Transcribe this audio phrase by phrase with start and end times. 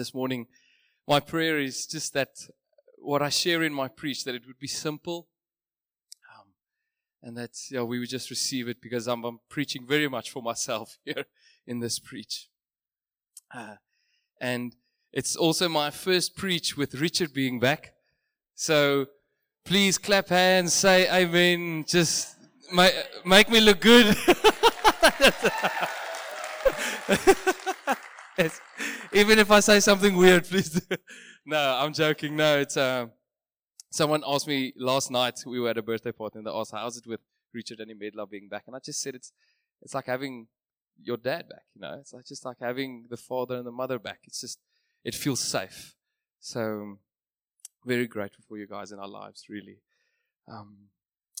[0.00, 0.46] this morning.
[1.06, 2.30] My prayer is just that
[2.96, 5.28] what I share in my preach, that it would be simple,
[6.32, 6.46] um,
[7.22, 10.42] and that yeah, we would just receive it because I'm, I'm preaching very much for
[10.42, 11.26] myself here
[11.66, 12.48] in this preach.
[13.54, 13.74] Uh,
[14.40, 14.74] and
[15.12, 17.92] it's also my first preach with Richard being back.
[18.54, 19.06] So
[19.66, 22.36] please clap hands, say amen, just
[22.72, 22.94] make,
[23.26, 24.16] make me look good.
[28.38, 28.62] yes.
[29.12, 30.80] Even if I say something weird, please.
[31.44, 32.36] no, I'm joking.
[32.36, 33.06] No, it's uh,
[33.90, 35.40] someone asked me last night.
[35.44, 37.20] We were at a birthday party, and they asked, "How's it with
[37.52, 39.32] Richard and Imedla being back?" And I just said, "It's
[39.82, 40.46] it's like having
[41.02, 41.64] your dad back.
[41.74, 44.20] You know, it's like just like having the father and the mother back.
[44.24, 44.58] It's just
[45.04, 45.94] it feels safe.
[46.38, 46.98] So
[47.84, 49.78] very grateful for you guys in our lives, really.
[50.46, 50.76] Um,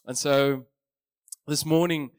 [0.06, 0.66] and so
[1.46, 2.10] this morning,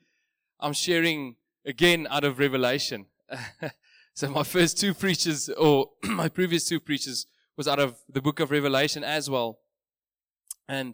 [0.60, 3.08] I'm sharing again out of Revelation.
[4.14, 7.26] so my first two preachers, or my previous two preachers,
[7.58, 9.60] was out of the book of Revelation as well.
[10.68, 10.94] And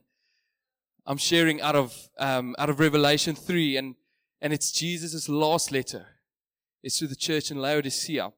[1.05, 3.95] I'm sharing out of um, out of Revelation three, and
[4.41, 6.05] and it's Jesus' last letter.
[6.83, 8.31] It's to the church in Laodicea.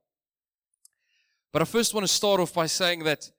[1.51, 3.31] But I first want to start off by saying that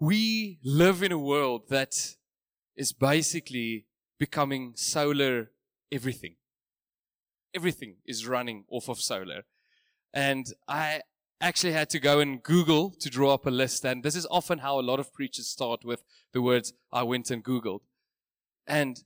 [0.00, 1.94] we live in a world that
[2.76, 3.86] is basically
[4.18, 5.50] becoming solar
[5.92, 6.36] everything.
[7.54, 9.44] Everything is running off of solar.
[10.14, 11.02] And I
[11.40, 13.84] actually had to go and Google to draw up a list.
[13.84, 17.30] And this is often how a lot of preachers start with the words, I went
[17.30, 17.80] and Googled.
[18.66, 19.02] And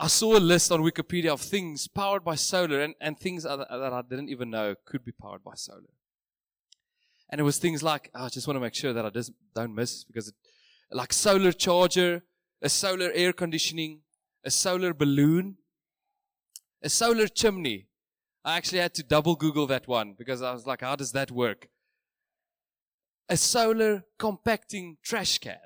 [0.00, 3.60] I saw a list on Wikipedia of things powered by solar and, and things that
[3.70, 5.92] I didn't even know could be powered by solar.
[7.30, 9.32] And it was things like, oh, I just want to make sure that I just
[9.54, 10.34] don't miss because it,
[10.90, 12.22] like solar charger,
[12.62, 14.00] a solar air conditioning,
[14.44, 15.58] a solar balloon,
[16.82, 17.87] a solar chimney.
[18.44, 21.30] I actually had to double Google that one because I was like, how does that
[21.30, 21.68] work?
[23.28, 25.58] A solar compacting trash can.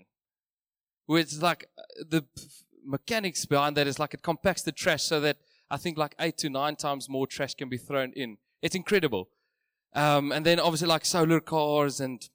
[1.08, 2.24] It's like uh, the
[2.84, 5.36] mechanics behind that is like it compacts the trash so that
[5.70, 8.38] I think like eight to nine times more trash can be thrown in.
[8.62, 9.28] It's incredible.
[9.94, 12.28] Um, and then obviously like solar cars and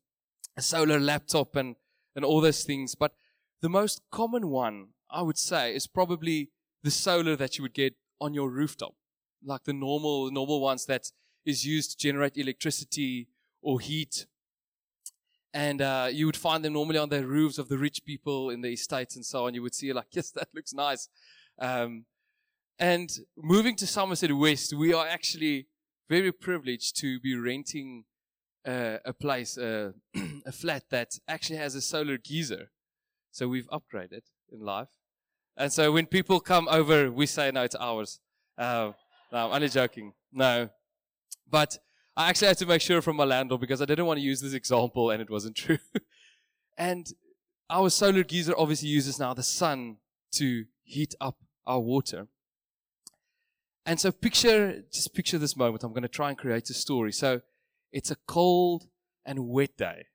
[0.55, 1.75] a solar laptop and,
[2.15, 2.95] and all those things.
[2.95, 3.13] But
[3.61, 6.51] the most common one, I would say, is probably
[6.83, 8.93] the solar that you would get on your rooftop.
[9.43, 11.11] Like the normal, normal ones that
[11.45, 13.27] is used to generate electricity
[13.61, 14.25] or heat.
[15.53, 18.61] And uh, you would find them normally on the roofs of the rich people in
[18.61, 19.53] the estates and so on.
[19.53, 21.09] You would see like, yes, that looks nice.
[21.59, 22.05] Um,
[22.79, 25.67] and moving to Somerset West, we are actually
[26.09, 28.05] very privileged to be renting
[28.67, 29.93] uh, a place, uh,
[30.45, 32.71] a flat that actually has a solar geyser.
[33.31, 34.89] So we've upgraded in life.
[35.55, 38.19] And so when people come over, we say, no, it's ours.
[38.57, 38.91] Uh,
[39.31, 40.13] no, I'm only joking.
[40.31, 40.69] No.
[41.49, 41.77] But
[42.15, 44.41] I actually had to make sure from my landlord because I didn't want to use
[44.41, 45.79] this example and it wasn't true.
[46.77, 47.07] and
[47.69, 49.97] our solar geyser obviously uses now the sun
[50.33, 52.27] to heat up our water.
[53.85, 55.83] And so picture, just picture this moment.
[55.83, 57.11] I'm going to try and create a story.
[57.11, 57.41] So
[57.91, 58.87] it's a cold
[59.25, 60.07] and wet day.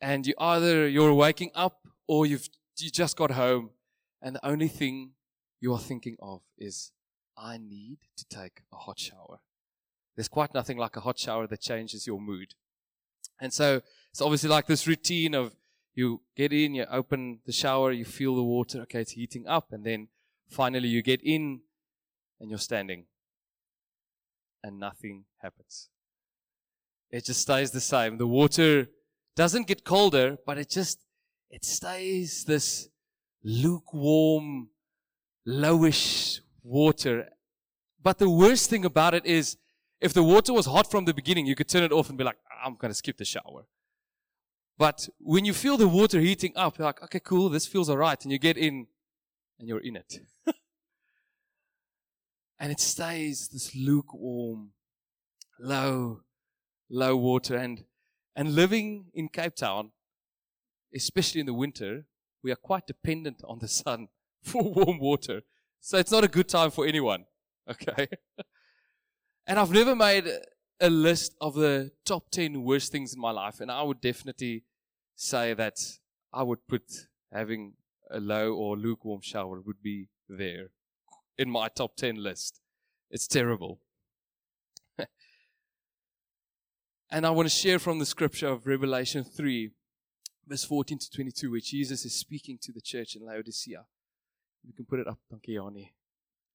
[0.00, 3.70] And you either you're waking up or you've you just got home
[4.20, 5.12] and the only thing
[5.60, 6.90] you are thinking of is
[7.36, 9.40] I need to take a hot shower.
[10.16, 12.54] There's quite nothing like a hot shower that changes your mood.
[13.40, 15.54] And so it's obviously like this routine of
[15.94, 19.72] you get in, you open the shower, you feel the water, okay, it's heating up,
[19.72, 20.08] and then
[20.48, 21.60] finally you get in
[22.40, 23.06] and you're standing
[24.62, 25.88] and nothing happens.
[27.10, 28.18] It just stays the same.
[28.18, 28.88] The water
[29.36, 31.00] doesn't get colder, but it just,
[31.50, 32.88] it stays this
[33.42, 34.70] lukewarm,
[35.46, 37.28] lowish water.
[38.02, 39.56] But the worst thing about it is
[40.00, 42.24] if the water was hot from the beginning, you could turn it off and be
[42.24, 43.66] like, I'm going to skip the shower.
[44.76, 47.98] But when you feel the water heating up, you're like, okay, cool, this feels all
[47.98, 48.20] right.
[48.22, 48.88] And you get in
[49.58, 50.18] and you're in it.
[52.58, 54.70] and it stays this lukewarm,
[55.60, 56.22] low,
[56.90, 57.56] low water.
[57.56, 57.84] And,
[58.34, 59.92] and living in Cape Town,
[60.94, 62.06] especially in the winter,
[62.42, 64.08] we are quite dependent on the sun
[64.42, 65.42] for warm water.
[65.86, 67.26] So it's not a good time for anyone.
[67.70, 68.08] Okay.
[69.46, 70.26] and I've never made
[70.80, 73.58] a list of the top 10 worst things in my life.
[73.60, 74.64] And I would definitely
[75.16, 75.78] say that
[76.30, 76.82] I would put
[77.32, 77.72] having
[78.10, 80.72] a low or lukewarm shower would be there
[81.38, 82.60] in my top 10 list.
[83.10, 83.80] It's terrible.
[87.10, 89.70] and I want to share from the scripture of Revelation 3,
[90.46, 93.86] verse 14 to 22, where Jesus is speaking to the church in Laodicea.
[94.66, 95.18] You can put it up.
[95.46, 95.92] You, Yanni.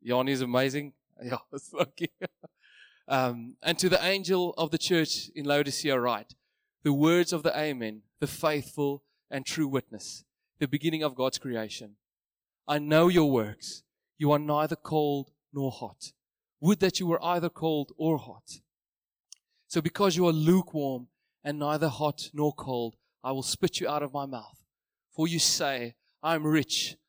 [0.02, 0.94] Yanni is amazing.
[1.22, 2.12] Yeah, it's lucky.
[3.10, 6.34] um, and to the angel of the church in Laodicea, write
[6.84, 10.24] the words of the Amen, the faithful and true witness,
[10.60, 11.98] the beginning of God's creation.
[12.70, 13.84] I know your works.
[14.18, 16.14] You are neither cold nor hot.
[16.62, 18.62] Would that you were either cold or hot.
[19.68, 21.08] So because you are lukewarm
[21.44, 24.64] and neither hot nor cold, I will spit you out of my mouth.
[25.16, 26.96] For you say, I am rich,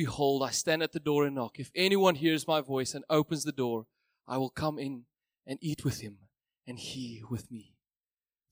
[0.00, 1.58] Behold, I stand at the door and knock.
[1.58, 3.84] If anyone hears my voice and opens the door,
[4.26, 5.04] I will come in
[5.46, 6.16] and eat with him,
[6.66, 7.74] and he with me.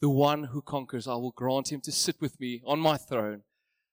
[0.03, 3.45] The one who conquers, I will grant him to sit with me on my throne,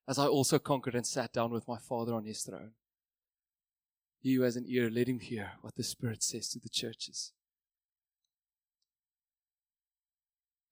[0.06, 2.72] as I also conquered and sat down with my Father on his throne.
[4.20, 7.32] He who has an ear, let him hear what the Spirit says to the churches.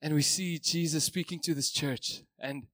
[0.02, 2.66] And we see Jesus speaking to this church, and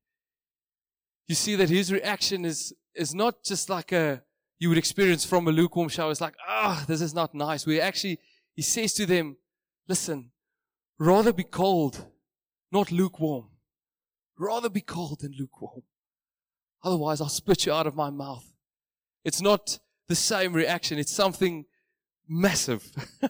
[1.28, 4.22] you see that his reaction is, is not just like a
[4.58, 6.10] you would experience from a lukewarm shower.
[6.10, 7.64] It's like, ah, oh, this is not nice.
[7.64, 8.18] We actually,
[8.54, 9.38] he says to them,
[9.88, 10.32] listen,
[10.98, 12.04] rather be cold
[12.72, 13.48] not lukewarm.
[14.38, 15.82] Rather be cold than lukewarm.
[16.82, 18.44] Otherwise, I'll spit you out of my mouth.
[19.24, 19.78] It's not
[20.08, 21.66] the same reaction, it's something
[22.28, 22.90] massive.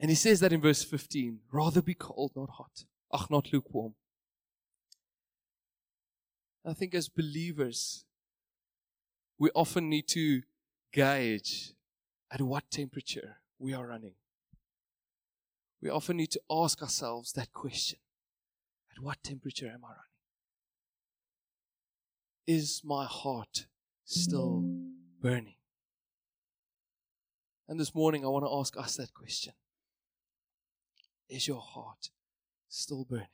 [0.00, 2.84] and he says that in verse 15 rather be cold, not hot.
[3.12, 3.94] Ach, not lukewarm.
[6.64, 8.04] I think as believers,
[9.38, 10.42] we often need to
[10.92, 11.72] gauge
[12.30, 14.14] at what temperature we are running
[15.82, 17.98] we often need to ask ourselves that question
[18.94, 20.00] At what temperature am I running?
[22.46, 23.66] Is my heart
[24.04, 24.64] still
[25.20, 25.54] burning?
[27.68, 29.54] And this morning, I want to ask us that question
[31.28, 32.10] Is your heart
[32.68, 33.28] still burning?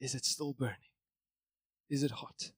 [0.00, 0.91] Is it still burning?
[1.92, 2.52] Is it hot?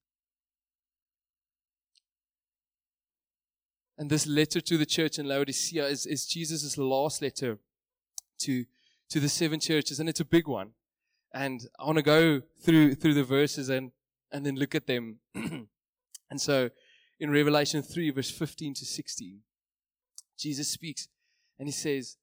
[3.98, 7.58] And this letter to the church in Laodicea is, is Jesus' last letter
[8.38, 8.64] to,
[9.08, 10.70] to the seven churches, and it's a big one.
[11.32, 13.90] And I want to go through, through the verses and,
[14.30, 15.18] and then look at them.
[15.34, 16.70] and so
[17.18, 19.40] in Revelation 3, verse 15 to 16,
[20.38, 21.08] Jesus speaks
[21.58, 22.18] and he says,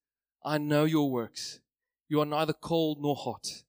[0.46, 1.60] I know your works.
[2.08, 3.64] You are neither cold nor hot.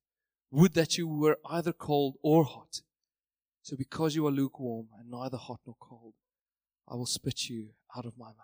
[0.52, 2.82] Would that you were either cold or hot.
[3.62, 6.14] So because you are lukewarm and neither hot nor cold,
[6.88, 8.36] I will spit you out of my mouth.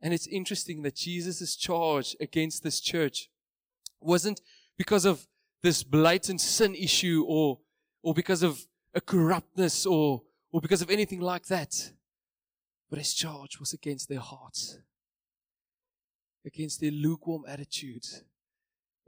[0.00, 3.28] And it's interesting that Jesus' charge against this church
[4.00, 4.40] wasn't
[4.76, 5.26] because of
[5.62, 7.60] this blatant sin issue or,
[8.02, 10.22] or because of a corruptness or,
[10.52, 11.92] or because of anything like that.
[12.90, 14.78] But his charge was against their hearts,
[16.44, 18.24] against their lukewarm attitudes,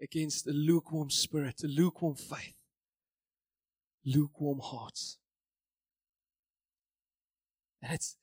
[0.00, 2.54] against a lukewarm spirit, a lukewarm faith,
[4.04, 5.18] lukewarm hearts.
[7.82, 8.16] And it's,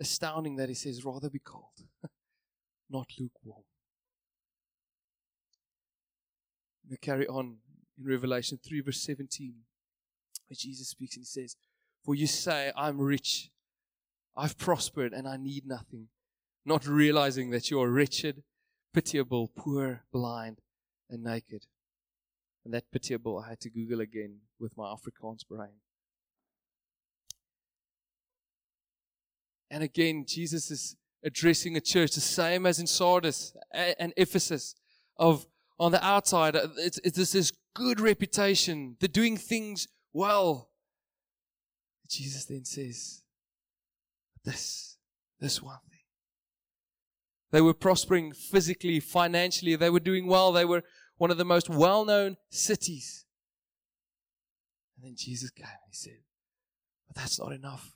[0.00, 1.84] astounding that he says, rather be cold,
[2.90, 3.64] not lukewarm.
[6.88, 7.56] We carry on
[7.98, 9.54] in Revelation 3, verse 17,
[10.46, 11.56] where Jesus speaks and he says,
[12.04, 13.50] For you say, I'm rich,
[14.36, 16.08] I've prospered, and I need nothing,
[16.64, 18.42] not realizing that you are wretched,
[18.94, 20.60] pitiable, poor, blind,
[21.10, 21.66] and naked.
[22.68, 25.80] And that pitiable I had to Google again with my Afrikaans brain.
[29.70, 30.94] And again, Jesus is
[31.24, 34.74] addressing a church the same as in Sardis and Ephesus
[35.16, 35.46] of
[35.80, 38.96] on the outside, uh, it's, it's this good reputation.
[39.00, 40.68] They're doing things well.
[42.06, 43.22] Jesus then says,
[44.44, 44.98] this,
[45.40, 46.00] this one thing.
[47.50, 49.74] They were prospering physically, financially.
[49.74, 50.52] They were doing well.
[50.52, 50.82] They were
[51.18, 53.26] one of the most well-known cities.
[54.96, 56.18] And then Jesus came and he said,
[57.06, 57.94] but that's not enough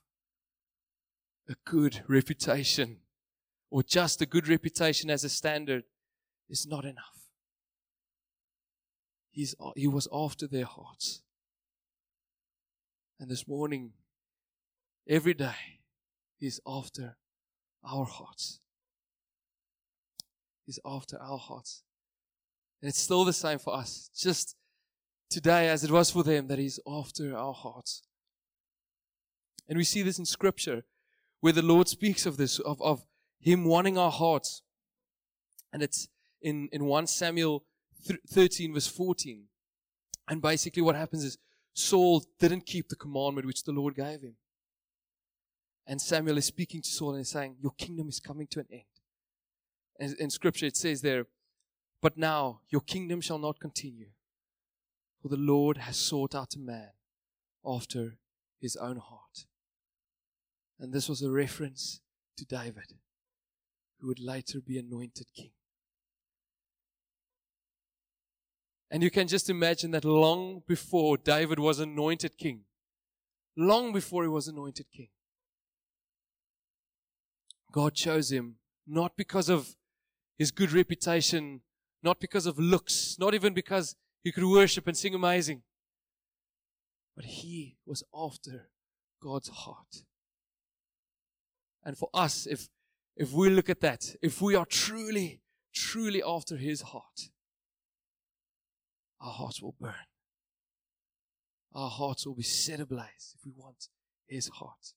[1.48, 2.98] a good reputation
[3.68, 5.82] or just a good reputation as a standard
[6.48, 7.26] is not enough.
[9.32, 11.22] He's, he was after their hearts.
[13.18, 13.92] And this morning,
[15.08, 15.80] every day,
[16.42, 17.16] He's after
[17.88, 18.58] our hearts.
[20.66, 21.84] He's after our hearts.
[22.82, 24.10] And it's still the same for us.
[24.14, 24.56] Just
[25.30, 28.02] today, as it was for them, that He's after our hearts.
[29.68, 30.82] And we see this in Scripture
[31.40, 33.06] where the Lord speaks of this, of, of
[33.40, 34.62] Him wanting our hearts.
[35.72, 36.08] And it's
[36.42, 37.64] in, in 1 Samuel
[38.28, 39.44] 13, verse 14.
[40.28, 41.38] And basically, what happens is
[41.74, 44.34] Saul didn't keep the commandment which the Lord gave him.
[45.86, 48.82] And Samuel is speaking to Saul and saying, Your kingdom is coming to an end.
[49.98, 51.26] And in scripture, it says there,
[52.02, 54.08] But now your kingdom shall not continue,
[55.22, 56.90] for the Lord has sought out a man
[57.64, 58.18] after
[58.60, 59.46] his own heart.
[60.80, 62.00] And this was a reference
[62.36, 62.94] to David,
[64.00, 65.52] who would later be anointed king.
[68.90, 72.64] And you can just imagine that long before David was anointed king,
[73.56, 75.08] long before he was anointed king,
[77.70, 78.56] God chose him
[78.86, 79.76] not because of
[80.36, 81.60] his good reputation,
[82.02, 85.62] not because of looks, not even because he could worship and sing amazing,
[87.14, 88.68] but he was after
[89.20, 90.04] God's heart.
[91.84, 92.68] And for us, if,
[93.16, 95.40] if we look at that, if we are truly,
[95.74, 97.30] truly after his heart,
[99.20, 99.94] our hearts will burn.
[101.74, 103.88] Our hearts will be set ablaze if we want
[104.26, 104.94] His heart.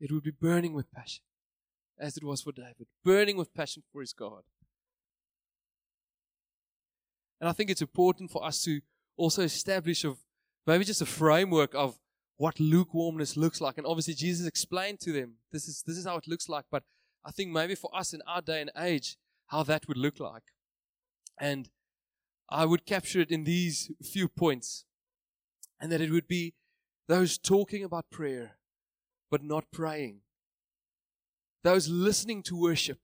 [0.00, 1.24] It will be burning with passion,
[1.98, 4.42] as it was for David, burning with passion for his God.
[7.44, 8.80] And I think it's important for us to
[9.18, 10.16] also establish of
[10.66, 11.98] maybe just a framework of
[12.38, 13.76] what lukewarmness looks like.
[13.76, 16.84] And obviously Jesus explained to them this is this is how it looks like, but
[17.22, 20.54] I think maybe for us in our day and age, how that would look like.
[21.38, 21.68] And
[22.48, 24.86] I would capture it in these few points.
[25.78, 26.54] And that it would be
[27.08, 28.56] those talking about prayer,
[29.30, 30.20] but not praying.
[31.62, 33.00] Those listening to worship,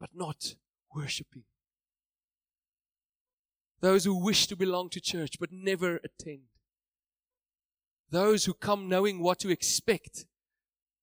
[0.00, 0.54] but not
[0.94, 1.44] worshiping.
[3.82, 6.42] Those who wish to belong to church, but never attend.
[8.10, 10.24] Those who come knowing what to expect,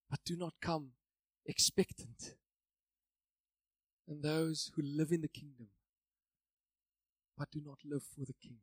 [0.09, 0.91] but do not come
[1.45, 2.35] expectant.
[4.07, 5.67] And those who live in the kingdom,
[7.37, 8.57] but do not live for the King.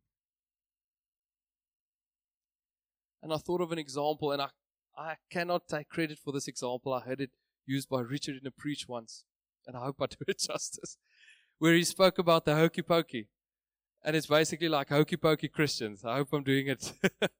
[3.22, 4.48] And I thought of an example, and I,
[4.96, 6.94] I cannot take credit for this example.
[6.94, 7.30] I heard it
[7.66, 9.24] used by Richard in a preach once,
[9.66, 10.96] and I hope I do it justice,
[11.58, 13.28] where he spoke about the hokey pokey.
[14.06, 16.04] And it's basically like hokey pokey Christians.
[16.04, 16.92] I hope I'm doing it.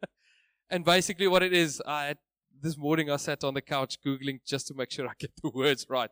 [0.71, 2.17] and basically, what it is, I
[2.61, 5.51] this morning I sat on the couch Googling just to make sure I get the
[5.51, 6.11] words right.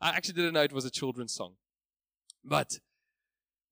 [0.00, 1.54] I actually didn't know it was a children's song.
[2.44, 2.78] But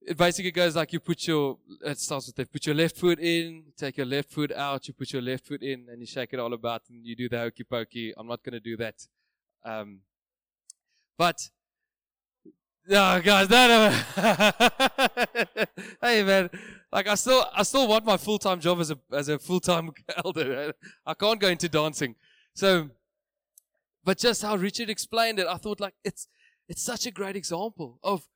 [0.00, 3.18] it basically goes like you put your, it starts with that, put your left foot
[3.18, 6.32] in, take your left foot out, you put your left foot in, and you shake
[6.32, 8.12] it all about, and you do the hokey pokey.
[8.16, 9.06] I'm not going to do that.
[9.64, 10.00] Um,
[11.16, 11.50] but,
[12.86, 14.00] no, guys, no, no.
[14.16, 14.52] Uh,
[16.02, 16.50] hey, man,
[16.92, 19.60] like I still, I still want my full time job as a, as a full
[19.60, 19.90] time
[20.24, 20.74] elder.
[21.06, 22.14] I can't go into dancing.
[22.54, 22.90] So,
[24.04, 26.28] but just how Richard explained it, I thought like it's,
[26.68, 28.28] it's such a great example of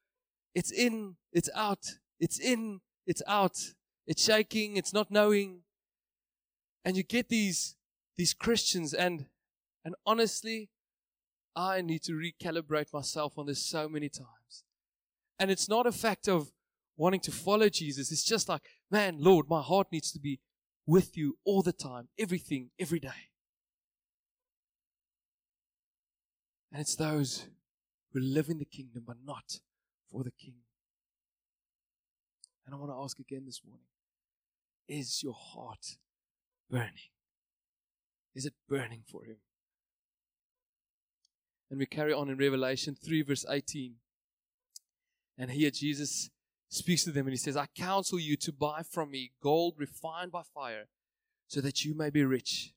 [0.55, 1.85] it's in, it's out.
[2.19, 3.59] It's in, it's out.
[4.07, 5.61] It's shaking, it's not knowing.
[6.85, 7.77] And you get these,
[8.17, 9.27] these Christians and,
[9.85, 10.71] and honestly,
[11.55, 14.38] I need to recalibrate myself on this so many times.
[15.39, 16.51] And it's not a fact of
[16.97, 18.11] wanting to follow Jesus.
[18.11, 20.41] It's just like, man, Lord, my heart needs to be
[20.87, 23.31] with you all the time, everything, every day.
[26.73, 27.47] And it's those
[28.13, 29.61] who live in the kingdom but not
[30.11, 30.55] for the King.
[32.67, 33.87] And I want to ask again this morning
[34.89, 35.97] is your heart
[36.71, 37.11] burning?
[38.35, 39.37] Is it burning for Him?
[41.71, 43.95] And we carry on in Revelation 3, verse 18.
[45.39, 46.31] And here Jesus
[46.69, 50.33] speaks to them and he says, I counsel you to buy from me gold refined
[50.33, 50.89] by fire,
[51.47, 52.73] so that you may be rich,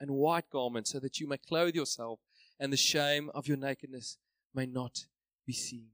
[0.00, 2.20] and white garments, so that you may clothe yourself,
[2.58, 4.16] and the shame of your nakedness
[4.54, 5.04] may not
[5.46, 5.90] be seen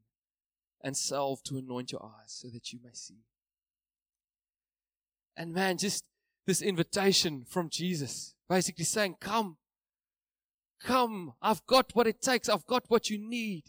[0.82, 3.24] and salve to anoint your eyes so that you may see.
[5.36, 6.04] And man, just
[6.46, 9.56] this invitation from Jesus, basically saying, Come,
[10.80, 13.64] come, I've got what it takes, I've got what you need.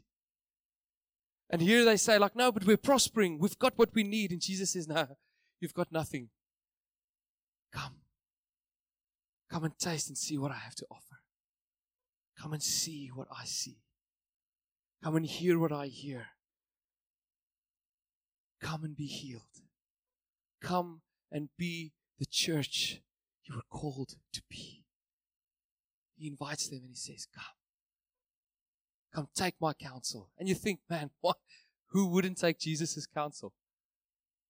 [1.49, 4.31] And here they say, like, no, but we're prospering, we've got what we need.
[4.31, 5.07] And Jesus says, No,
[5.59, 6.29] you've got nothing.
[7.71, 7.95] Come.
[9.49, 11.21] Come and taste and see what I have to offer.
[12.37, 13.77] Come and see what I see.
[15.03, 16.27] Come and hear what I hear.
[18.61, 19.41] Come and be healed.
[20.61, 21.01] Come
[21.31, 23.01] and be the church
[23.45, 24.83] you were called to be.
[26.17, 27.56] He invites them and he says, Come.
[29.17, 30.29] Come take my counsel.
[30.37, 31.37] And you think, man, what?
[31.87, 33.51] Who wouldn't take Jesus' counsel?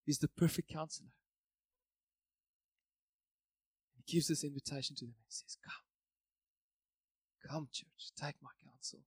[0.06, 1.08] He's the perfect counselor.
[3.96, 7.50] He gives this invitation to them and says, Come.
[7.50, 9.00] Come, church, take my counsel.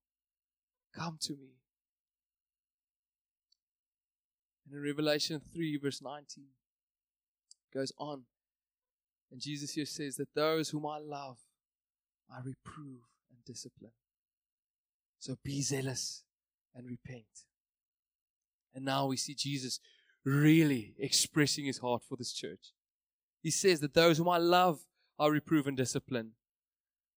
[0.96, 1.58] Come to me.
[4.64, 6.46] And in Revelation 3, verse 19,
[7.74, 8.22] goes on.
[9.30, 11.36] And Jesus here says that those whom I love,
[12.32, 13.92] I reprove and discipline.
[15.20, 16.24] So be zealous
[16.74, 17.44] and repent.
[18.74, 19.78] And now we see Jesus
[20.24, 22.72] really expressing his heart for this church.
[23.42, 24.80] He says that those whom I love,
[25.18, 26.32] I reprove and discipline.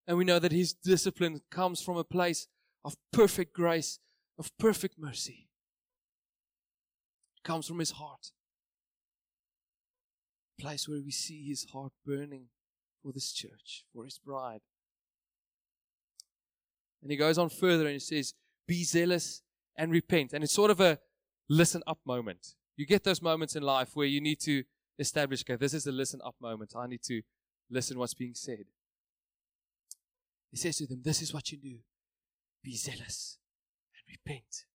[0.06, 2.48] And we know that his discipline comes from a place
[2.84, 4.00] of perfect grace,
[4.38, 5.48] of perfect mercy.
[7.38, 8.32] It comes from his heart.
[10.60, 12.48] A place where we see his heart burning
[13.02, 14.62] for this church, for his bride.
[17.04, 18.34] And he goes on further and he says,
[18.68, 19.44] Be zealous
[19.78, 20.34] and repent.
[20.34, 21.00] And it's sort of a
[21.50, 22.56] listen up moment.
[22.76, 24.64] You get those moments in life where you need to
[24.98, 26.74] establish, okay, this is a listen up moment.
[26.76, 27.22] I need to
[27.70, 28.66] listen what's being said.
[30.50, 31.78] He says to them, This is what you do
[32.64, 33.38] be zealous
[33.94, 34.66] and repent.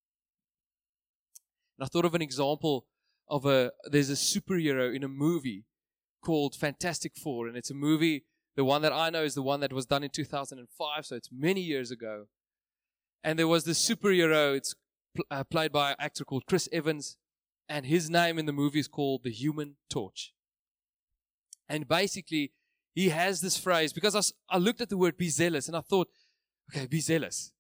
[1.78, 2.87] And I thought of an example
[3.28, 5.64] of a there's a superhero in a movie
[6.23, 8.25] called Fantastic Four, and it's a movie.
[8.58, 11.30] The one that I know is the one that was done in 2005, so it's
[11.30, 12.26] many years ago.
[13.22, 14.56] And there was this superhero.
[14.56, 14.74] It's
[15.14, 17.18] pl- uh, played by an actor called Chris Evans,
[17.68, 20.32] and his name in the movie is called the Human Torch.
[21.68, 22.50] And basically,
[22.96, 24.22] he has this phrase because I,
[24.52, 26.08] I looked at the word be zealous and I thought,
[26.74, 27.52] okay, be zealous.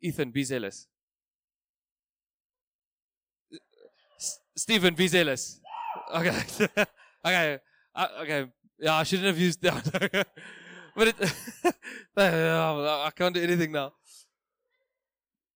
[0.00, 0.86] Ethan, be zealous.
[4.18, 5.60] S- Stephen, be zealous.
[6.14, 6.42] Okay.
[7.26, 7.58] okay.
[7.94, 8.46] Uh, okay.
[8.78, 10.26] Yeah, I shouldn't have used that.
[10.96, 11.74] but it,
[12.16, 13.92] I can't do anything now.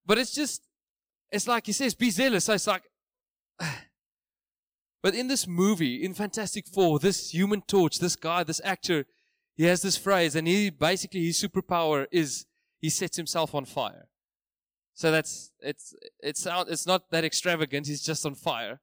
[0.06, 0.62] But it's just,
[1.30, 2.44] it's like he says, be zealous.
[2.44, 2.82] So it's like,
[5.02, 9.06] but in this movie, in Fantastic Four, this human torch, this guy, this actor,
[9.56, 12.46] he has this phrase, and he basically, his superpower is
[12.80, 14.08] he sets himself on fire.
[14.94, 17.86] So that's, it's, it's, out, it's not that extravagant.
[17.86, 18.80] He's just on fire.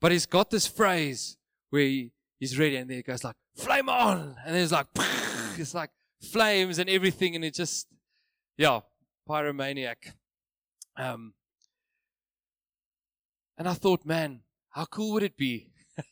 [0.00, 1.36] But he's got this phrase
[1.70, 4.36] where he, he's ready, and then he goes like, flame on!
[4.44, 4.86] And then it's like,
[5.56, 5.90] it's like
[6.32, 7.86] flames and everything, and it just,
[8.56, 8.80] yeah,
[9.28, 10.14] pyromaniac.
[10.96, 11.34] Um,
[13.56, 15.70] and I thought, man, how cool would it be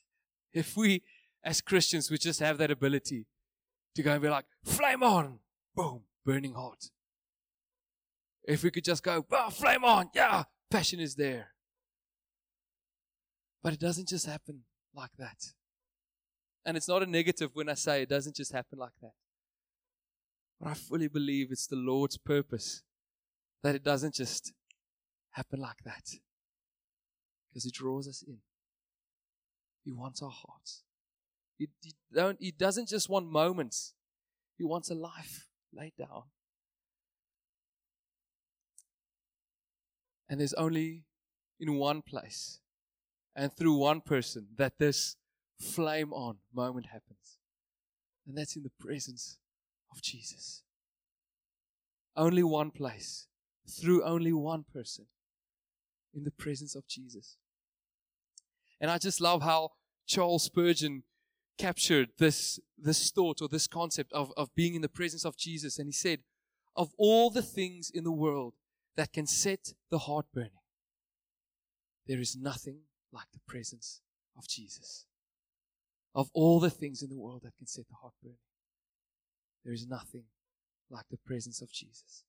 [0.52, 1.02] if we,
[1.42, 3.26] as Christians, would just have that ability
[3.96, 5.40] to go and be like, flame on,
[5.74, 6.90] boom, burning hot.
[8.46, 11.48] If we could just go, oh, flame on, yeah, passion is there.
[13.62, 14.60] But it doesn't just happen
[14.94, 15.52] like that.
[16.68, 19.14] And it's not a negative when I say it doesn't just happen like that.
[20.60, 22.82] But I fully believe it's the Lord's purpose
[23.62, 24.52] that it doesn't just
[25.30, 26.02] happen like that.
[27.48, 28.40] Because He draws us in.
[29.82, 30.82] He wants our hearts.
[31.56, 33.94] He, he, don't, he doesn't just want moments,
[34.58, 36.24] He wants a life laid down.
[40.28, 41.04] And there's only
[41.58, 42.60] in one place
[43.34, 45.16] and through one person that this
[45.58, 47.38] flame on moment happens.
[48.26, 49.38] And that's in the presence
[49.90, 50.62] of Jesus.
[52.16, 53.26] Only one place,
[53.68, 55.06] through only one person,
[56.14, 57.36] in the presence of Jesus.
[58.80, 59.70] And I just love how
[60.06, 61.04] Charles Spurgeon
[61.58, 65.78] captured this, this thought or this concept of, of being in the presence of Jesus.
[65.78, 66.20] And he said,
[66.76, 68.54] Of all the things in the world
[68.96, 70.50] that can set the heart burning,
[72.06, 72.80] there is nothing
[73.12, 74.00] like the presence
[74.36, 75.04] of Jesus.
[76.18, 78.38] Of all the things in the world that can set the heart burning,
[79.64, 80.24] there is nothing
[80.90, 82.24] like the presence of Jesus.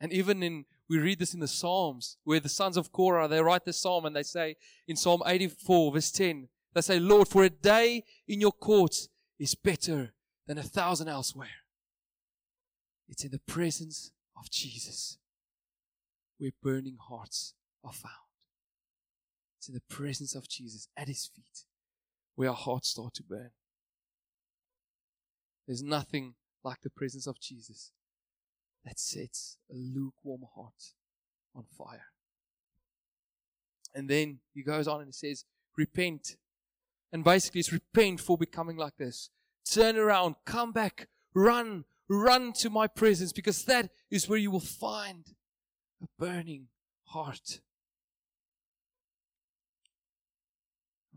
[0.00, 3.42] And even in, we read this in the Psalms, where the sons of Korah, they
[3.42, 4.54] write this psalm and they say
[4.86, 9.08] in Psalm 84, verse 10, they say, Lord, for a day in your courts
[9.40, 10.14] is better
[10.46, 11.64] than a thousand elsewhere.
[13.08, 15.18] It's in the presence of Jesus
[16.38, 18.14] where burning hearts are found.
[19.58, 21.64] It's in the presence of Jesus at his feet
[22.34, 23.50] where our hearts start to burn.
[25.66, 27.92] There's nothing like the presence of Jesus
[28.84, 30.92] that sets a lukewarm heart
[31.54, 32.06] on fire.
[33.94, 35.44] And then he goes on and he says,
[35.76, 36.36] Repent.
[37.12, 39.30] And basically, it's repent for becoming like this.
[39.70, 44.60] Turn around, come back, run, run to my presence because that is where you will
[44.60, 45.24] find
[46.02, 46.66] a burning
[47.04, 47.60] heart.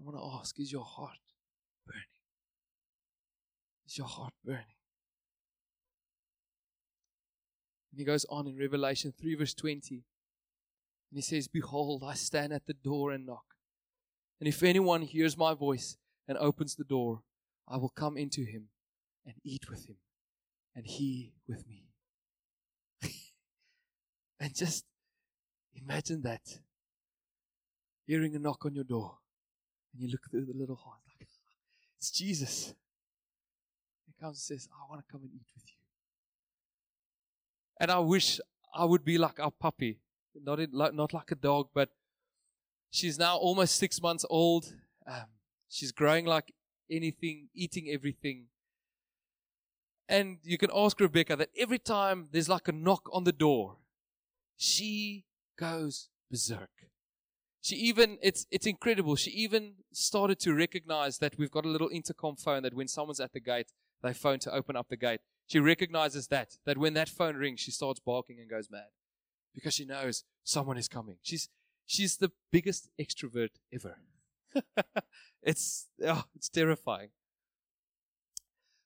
[0.07, 1.17] Want to ask, is your heart
[1.85, 2.01] burning?
[3.85, 4.63] Is your heart burning?
[7.91, 9.95] And he goes on in Revelation 3, verse 20.
[9.95, 13.43] And he says, Behold, I stand at the door and knock.
[14.39, 17.23] And if anyone hears my voice and opens the door,
[17.67, 18.69] I will come into him
[19.25, 19.97] and eat with him,
[20.73, 21.83] and he with me.
[24.39, 24.85] and just
[25.75, 26.59] imagine that.
[28.05, 29.17] Hearing a knock on your door
[29.93, 31.27] And you look through the little heart, like,
[31.97, 32.73] it's Jesus.
[34.05, 35.73] He comes and says, I want to come and eat with you.
[37.79, 38.39] And I wish
[38.73, 39.99] I would be like our puppy.
[40.35, 41.89] Not, in, like, not like a dog, but
[42.91, 44.73] she's now almost six months old.
[45.07, 45.25] Um,
[45.69, 46.53] she's growing like
[46.91, 48.45] anything, eating everything.
[50.09, 53.77] And you can ask Rebecca that every time there's like a knock on the door,
[54.55, 55.25] she
[55.59, 56.69] goes berserk.
[57.67, 59.17] She even, it's, it's incredible.
[59.17, 63.19] She even started to recognize that we've got a little intercom phone that when someone's
[63.19, 65.19] at the gate, they phone to open up the gate.
[65.47, 68.87] She recognizes that, that when that phone rings, she starts barking and goes mad
[69.53, 71.17] because she knows someone is coming.
[71.21, 71.49] She's,
[71.85, 73.97] she's the biggest extrovert ever.
[75.43, 77.09] it's, oh, it's terrifying.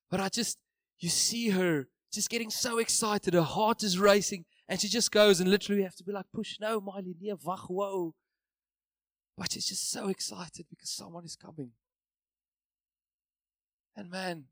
[0.09, 0.57] But I just,
[0.97, 3.35] you see her just getting so excited.
[3.35, 4.45] Her heart is racing.
[4.67, 7.69] And she just goes and literally have to be like, push, no, Miley, near, wach,
[7.69, 8.15] whoa.
[9.37, 11.71] But she's just so excited because someone is coming.
[13.95, 14.45] And man,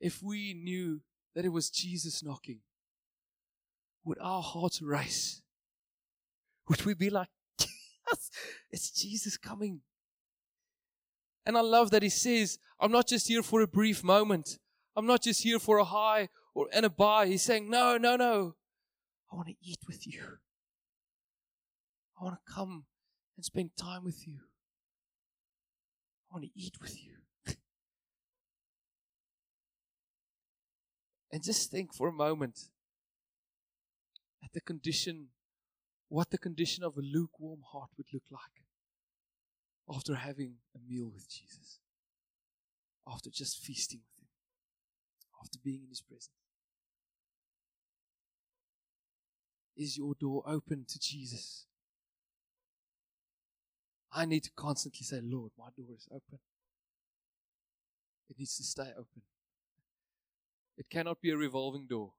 [0.00, 1.00] if we knew
[1.34, 2.60] that it was Jesus knocking,
[4.04, 5.42] would our hearts race?
[6.68, 7.28] Would we be like,
[7.60, 8.30] yes,
[8.70, 9.80] it's Jesus coming?
[11.44, 14.58] And I love that he says, I'm not just here for a brief moment.
[14.94, 17.26] I'm not just here for a high or and a buy.
[17.26, 18.54] He's saying, No, no, no.
[19.32, 20.22] I want to eat with you.
[22.20, 22.84] I want to come
[23.38, 24.34] and spend time with you.
[26.28, 27.12] I want to eat with you.
[31.32, 32.68] and just think for a moment
[34.42, 35.28] at the condition,
[36.08, 38.64] what the condition of a lukewarm heart would look like
[39.88, 41.78] after having a meal with Jesus,
[43.06, 44.30] after just feasting with Him,
[45.40, 46.30] after being in His presence.
[49.76, 51.66] Is your door open to Jesus?
[54.12, 56.38] I need to constantly say, Lord, my door is open.
[58.30, 59.22] It needs to stay open.
[60.76, 62.12] It cannot be a revolving door.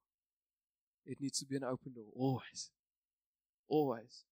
[1.06, 2.70] It needs to be an open door, always.
[3.68, 4.24] Always.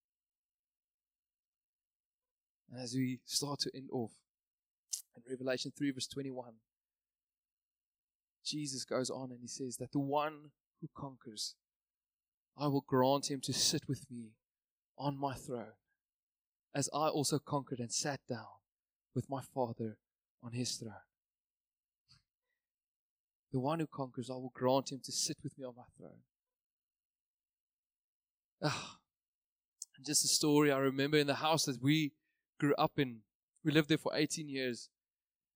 [2.71, 4.11] And as we start to end off
[5.15, 6.53] in Revelation 3, verse 21,
[8.45, 11.55] Jesus goes on and he says that the one who conquers,
[12.57, 14.31] I will grant him to sit with me
[14.97, 15.73] on my throne,
[16.73, 18.59] as I also conquered and sat down
[19.15, 19.97] with my Father
[20.43, 20.93] on his throne.
[23.51, 26.21] The one who conquers, I will grant him to sit with me on my throne.
[28.61, 28.97] Ah,
[29.95, 32.13] and just a story I remember in the house that we
[32.59, 33.21] grew up in.
[33.63, 34.89] We lived there for 18 years.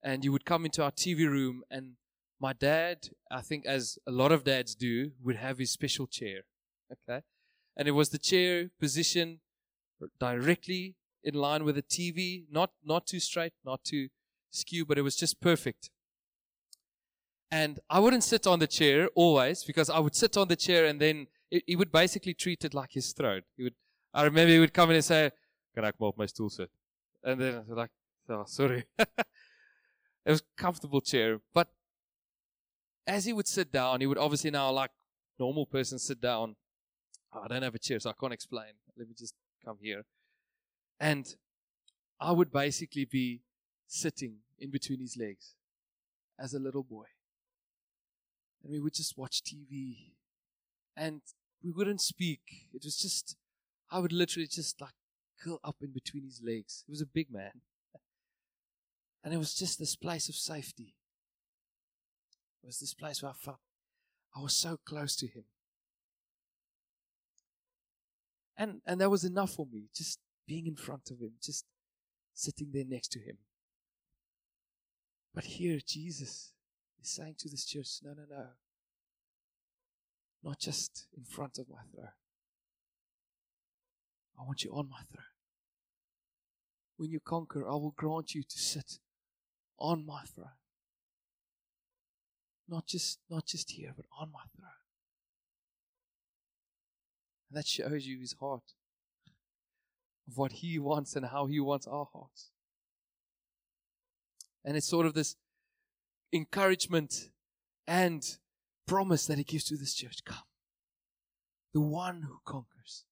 [0.03, 1.93] And you would come into our TV room, and
[2.39, 6.41] my dad, I think, as a lot of dads do, would have his special chair.
[6.91, 7.21] Okay?
[7.77, 9.39] And it was the chair positioned
[10.19, 14.09] directly in line with the TV, not, not too straight, not too
[14.49, 15.89] skew, but it was just perfect.
[17.51, 20.85] And I wouldn't sit on the chair always because I would sit on the chair
[20.85, 23.41] and then he would basically treat it like his throne.
[23.57, 23.75] He would,
[24.13, 25.31] I remember he would come in and say,
[25.75, 26.69] "Can I come off my stool sit?"
[27.23, 27.91] And then I was like,
[28.29, 29.25] "Oh, sorry." it
[30.25, 31.67] was a comfortable chair, but
[33.05, 34.91] as he would sit down, he would obviously now, like
[35.37, 36.55] normal person, sit down.
[37.33, 38.73] Oh, I don't have a chair, so I can't explain.
[38.97, 39.33] Let me just
[39.65, 40.05] come here.
[41.01, 41.35] And
[42.19, 43.41] I would basically be
[43.87, 45.55] sitting in between his legs
[46.39, 47.05] as a little boy.
[48.63, 50.11] And we would just watch TV.
[50.95, 51.21] And
[51.63, 52.67] we wouldn't speak.
[52.71, 53.35] It was just,
[53.89, 54.93] I would literally just like
[55.43, 56.83] curl up in between his legs.
[56.85, 57.61] He was a big man.
[59.23, 60.95] And it was just this place of safety.
[62.63, 63.59] It was this place where I felt
[64.35, 65.43] I was so close to him.
[68.57, 70.17] And, and that was enough for me, just
[70.51, 71.63] being in front of him, just
[72.33, 73.37] sitting there next to him.
[75.33, 76.51] But here, Jesus
[77.01, 78.47] is saying to this church, no, no, no.
[80.43, 82.11] Not just in front of my throne.
[84.37, 85.23] I want you on my throne.
[86.97, 88.99] When you conquer, I will grant you to sit
[89.79, 90.57] on my throne.
[92.67, 94.81] Not just, not just here, but on my throne.
[97.49, 98.73] And that shows you his heart
[100.31, 102.51] of what he wants and how he wants our hearts.
[104.63, 105.35] And it's sort of this
[106.31, 107.31] encouragement
[107.85, 108.23] and
[108.87, 110.23] promise that he gives to this church.
[110.23, 110.37] Come.
[111.73, 113.03] The one who conquers.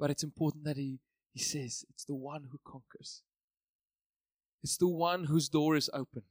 [0.00, 0.98] But it's important that he,
[1.32, 3.22] he says it's the one who conquers.
[4.64, 6.22] It's the one whose door is open.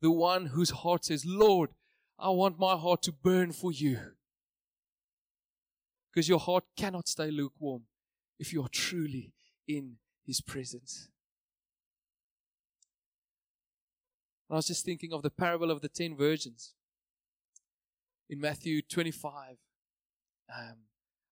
[0.00, 1.70] The one whose heart says, Lord,
[2.18, 3.98] I want my heart to burn for you.
[6.10, 7.82] Because your heart cannot stay lukewarm
[8.40, 9.32] if you are truly
[9.68, 11.08] in His presence.
[14.50, 16.74] I was just thinking of the parable of the ten virgins
[18.28, 19.58] in Matthew 25.
[20.52, 20.76] Um,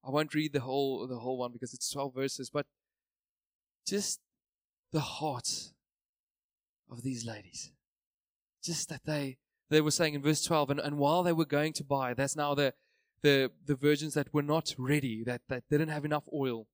[0.06, 2.66] I won't read the whole the whole one because it's 12 verses, but
[3.86, 4.20] just
[4.92, 5.72] the hearts
[6.90, 7.72] of these ladies.
[8.62, 9.38] Just that they
[9.70, 12.36] they were saying in verse 12, and, and while they were going to buy, that's
[12.36, 12.74] now the
[13.22, 16.66] the the virgins that were not ready, that, that didn't have enough oil.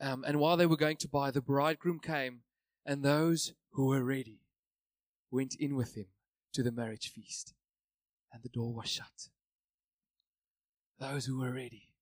[0.00, 2.40] Um, and while they were going to buy, the bridegroom came,
[2.86, 4.40] and those who were ready
[5.30, 6.06] went in with him
[6.52, 7.52] to the marriage feast,
[8.32, 9.28] and the door was shut.
[10.98, 11.94] Those who were ready.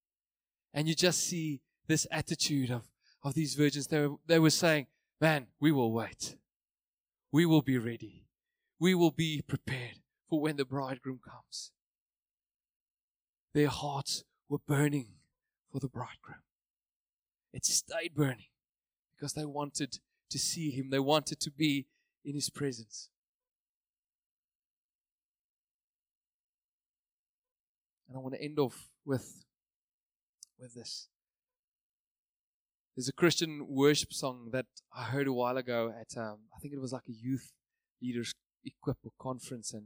[0.72, 2.84] And you just see this attitude of,
[3.22, 3.86] of these virgins.
[3.86, 4.86] They were, they were saying,
[5.20, 6.36] Man, we will wait.
[7.32, 8.26] We will be ready.
[8.78, 11.72] We will be prepared for when the bridegroom comes.
[13.54, 15.08] Their hearts were burning
[15.72, 16.42] for the bridegroom.
[17.56, 18.50] It stayed burning
[19.16, 21.86] because they wanted to see him, they wanted to be
[22.22, 23.08] in his presence.
[28.06, 29.46] And I want to end off with,
[30.60, 31.08] with this.
[32.94, 36.74] There's a Christian worship song that I heard a while ago at, um, I think
[36.74, 37.52] it was like a youth
[38.02, 38.34] leaders
[38.66, 39.84] equip or conference, and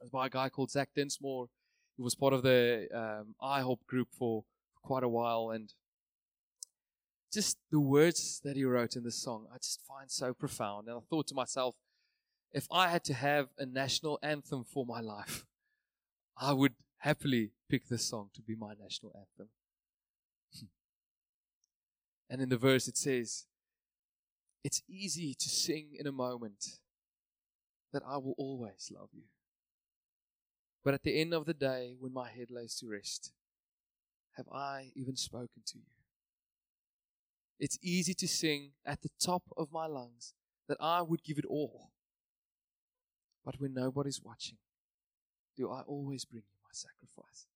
[0.00, 1.46] it was by a guy called Zach Densmore.
[1.96, 4.42] He was part of the um, IHOP group for
[4.82, 5.72] quite a while, and
[7.32, 10.88] just the words that he wrote in this song, I just find so profound.
[10.88, 11.76] And I thought to myself,
[12.52, 15.46] if I had to have a national anthem for my life,
[16.36, 19.50] I would happily pick this song to be my national anthem.
[22.30, 23.46] and in the verse it says,
[24.64, 26.78] It's easy to sing in a moment
[27.92, 29.24] that I will always love you.
[30.84, 33.32] But at the end of the day, when my head lays to rest,
[34.36, 35.99] have I even spoken to you?
[37.60, 40.32] It's easy to sing at the top of my lungs
[40.66, 41.90] that I would give it all.
[43.44, 44.56] But when nobody's watching,
[45.58, 47.46] do I always bring you my sacrifice.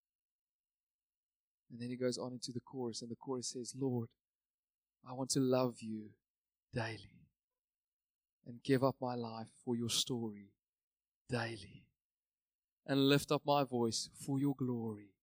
[1.71, 4.11] And then he goes on into the chorus, and the chorus says, Lord,
[5.09, 6.11] I want to love you
[6.75, 7.25] daily
[8.47, 10.53] and give up my life for your story
[11.31, 11.87] daily
[12.87, 15.15] and lift up my voice for your glory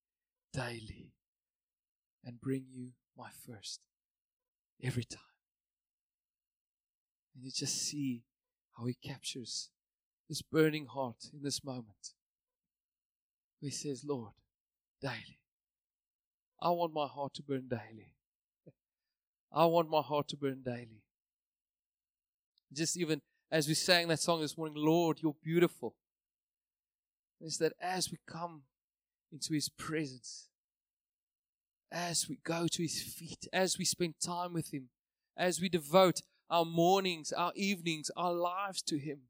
[0.52, 1.14] daily
[2.26, 3.80] and bring you my first
[4.84, 5.20] every time.
[7.36, 8.24] And you just see
[8.78, 9.70] how he captures
[10.28, 12.14] this burning heart in this moment.
[13.60, 14.32] He says, Lord,
[15.02, 15.40] daily.
[16.60, 18.14] I want my heart to burn daily.
[19.52, 21.04] I want my heart to burn daily.
[22.72, 25.96] Just even as we sang that song this morning, Lord, you're beautiful.
[27.42, 28.62] Is that as we come
[29.32, 30.48] into His presence,
[31.92, 34.90] as we go to His feet, as we spend time with Him,
[35.38, 39.22] as we devote our mornings, our evenings, our lives to Him,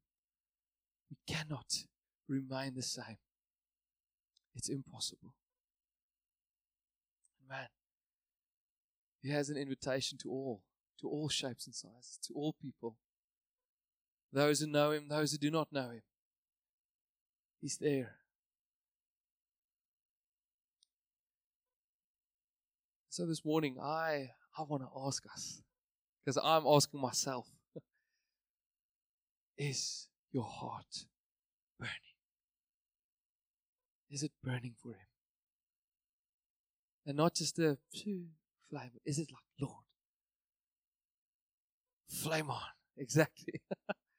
[1.10, 1.74] we cannot
[2.28, 3.18] remain the same.
[4.56, 5.34] It's impossible.
[7.50, 7.68] Man,
[9.22, 10.62] He has an invitation to all,
[11.00, 12.98] to all shapes and sizes, to all people.
[14.32, 16.04] Those who know Him, those who do not know Him.
[17.60, 18.21] He's there.
[23.12, 25.62] So this morning, I, I want to ask us,
[26.24, 27.46] because I'm asking myself,
[29.58, 31.08] is your heart
[31.78, 31.92] burning?
[34.10, 35.08] Is it burning for Him?
[37.06, 39.84] And not just a flame, is it like, Lord,
[42.08, 42.62] flame on?
[42.98, 43.56] Exactly.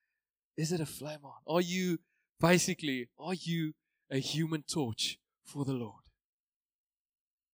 [0.57, 1.35] is it a flame on?
[1.46, 1.98] Are you
[2.40, 3.72] basically, are you
[4.11, 6.01] a human torch for the Lord?